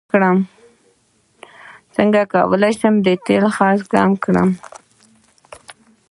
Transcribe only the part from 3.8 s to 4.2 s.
کم